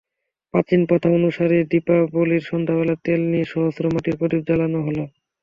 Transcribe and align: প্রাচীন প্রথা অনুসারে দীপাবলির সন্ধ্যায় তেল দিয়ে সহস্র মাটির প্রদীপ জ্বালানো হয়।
প্রাচীন 0.53 0.81
প্রথা 0.89 1.09
অনুসারে 1.17 1.57
দীপাবলির 1.71 2.43
সন্ধ্যায় 2.45 2.79
তেল 3.05 3.21
দিয়ে 3.31 3.45
সহস্র 3.45 3.83
মাটির 3.93 4.15
প্রদীপ 4.19 4.41
জ্বালানো 4.47 4.79
হয়। 4.81 4.99